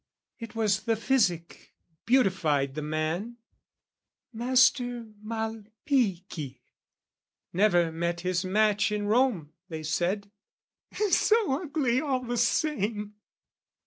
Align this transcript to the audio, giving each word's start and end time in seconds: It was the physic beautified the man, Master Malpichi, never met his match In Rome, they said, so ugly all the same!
It 0.39 0.55
was 0.55 0.85
the 0.85 0.95
physic 0.95 1.75
beautified 2.07 2.73
the 2.73 2.81
man, 2.81 3.37
Master 4.33 5.05
Malpichi, 5.23 6.61
never 7.53 7.91
met 7.91 8.21
his 8.21 8.43
match 8.43 8.91
In 8.91 9.05
Rome, 9.05 9.53
they 9.69 9.83
said, 9.83 10.31
so 10.91 11.61
ugly 11.61 12.01
all 12.01 12.23
the 12.23 12.37
same! 12.37 13.13